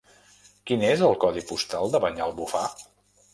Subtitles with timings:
[0.71, 2.65] Quin és el codi postal de Banyalbufar?